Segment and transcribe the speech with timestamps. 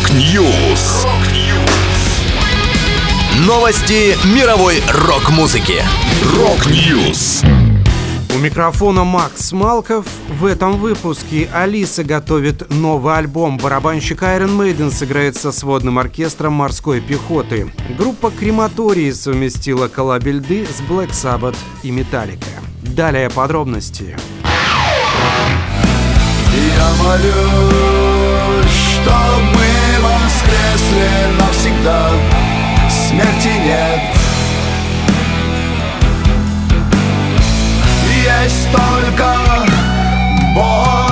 [0.00, 1.06] Rock News.
[3.46, 5.82] Новости мировой рок-музыки.
[6.36, 7.42] Rock News.
[8.34, 10.06] У микрофона Макс Малков.
[10.28, 13.58] В этом выпуске Алиса готовит новый альбом.
[13.58, 17.70] Барабанщик Iron Maiden сыграет со сводным оркестром морской пехоты.
[17.98, 22.46] Группа Крематорий совместила колыбельные с Black Sabbath и Металлика.
[22.82, 24.16] Далее подробности.
[26.52, 28.70] Я молюсь,
[29.02, 29.29] чтоб мы
[30.90, 32.10] воскресли навсегда
[32.88, 34.00] Смерти нет.
[38.24, 39.36] Есть только
[40.54, 41.04] боль.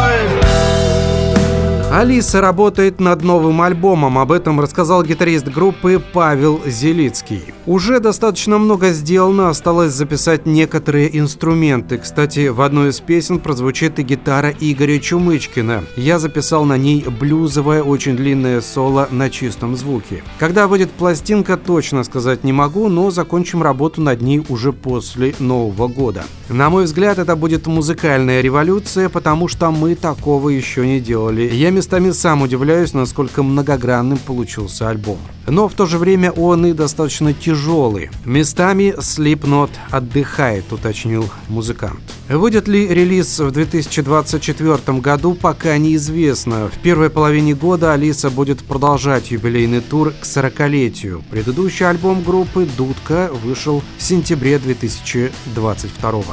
[1.92, 7.54] Алиса работает над новым альбомом, об этом рассказал гитарист группы Павел Зелицкий.
[7.68, 11.98] Уже достаточно много сделано, осталось записать некоторые инструменты.
[11.98, 15.84] Кстати, в одной из песен прозвучит и гитара Игоря Чумычкина.
[15.94, 20.22] Я записал на ней блюзовое, очень длинное соло на чистом звуке.
[20.38, 25.88] Когда выйдет пластинка, точно сказать не могу, но закончим работу над ней уже после Нового
[25.88, 26.24] года.
[26.48, 31.42] На мой взгляд, это будет музыкальная революция, потому что мы такого еще не делали.
[31.52, 35.18] Я местами сам удивляюсь, насколько многогранным получился альбом.
[35.50, 38.10] Но в то же время он и достаточно тяжелый.
[38.24, 42.00] Местами Slipknot отдыхает, уточнил музыкант.
[42.28, 46.68] Выйдет ли релиз в 2024 году, пока неизвестно.
[46.68, 51.22] В первой половине года Алиса будет продолжать юбилейный тур к 40-летию.
[51.30, 56.24] Предыдущий альбом группы «Дудка» вышел в сентябре 2022 года.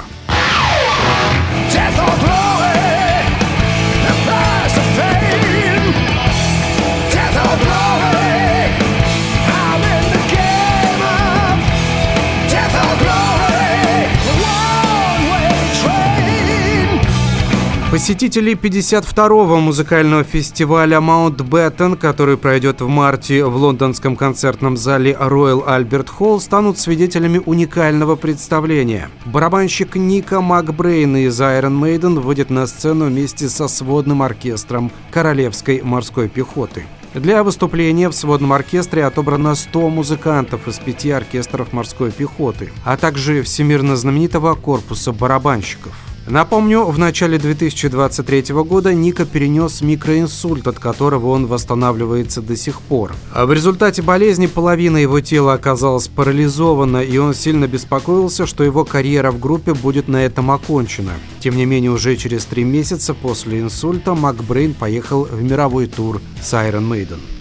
[17.96, 26.10] Посетители 52-го музыкального фестиваля Маунтбеттен, который пройдет в марте в лондонском концертном зале Royal Albert
[26.20, 29.10] Hall, станут свидетелями уникального представления.
[29.24, 36.28] Барабанщик Ника Макбрейн из Iron Maiden выйдет на сцену вместе со сводным оркестром Королевской морской
[36.28, 36.84] пехоты.
[37.14, 43.42] Для выступления в сводном оркестре отобрано 100 музыкантов из пяти оркестров морской пехоты, а также
[43.42, 45.94] всемирно знаменитого корпуса барабанщиков.
[46.28, 53.14] Напомню, в начале 2023 года Ника перенес микроинсульт, от которого он восстанавливается до сих пор.
[53.32, 58.86] А в результате болезни половина его тела оказалась парализована, и он сильно беспокоился, что его
[58.86, 61.14] карьера в группе будет на этом окончена.
[61.42, 66.54] Тем не менее, уже через три месяца после инсульта Макбрейн поехал в мировой тур с
[66.54, 67.35] Iron Maiden.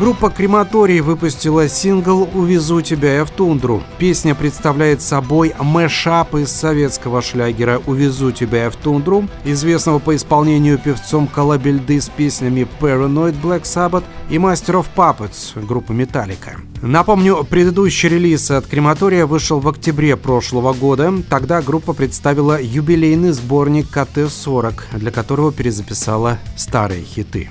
[0.00, 3.82] Группа Крематорий выпустила сингл «Увезу тебя я в тундру».
[3.98, 10.78] Песня представляет собой мэшап из советского шлягера «Увезу тебя я в тундру», известного по исполнению
[10.78, 16.56] певцом коллабельды с песнями Paranoid Black Sabbath и Master of Puppets группы Металлика.
[16.80, 21.12] Напомню, предыдущий релиз от Крематория вышел в октябре прошлого года.
[21.28, 27.50] Тогда группа представила юбилейный сборник КТ-40, для которого перезаписала старые хиты.